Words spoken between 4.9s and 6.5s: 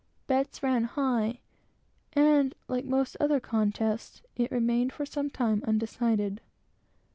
for some time undecided.